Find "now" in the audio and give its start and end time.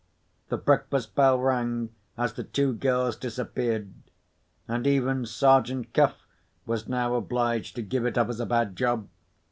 6.89-7.13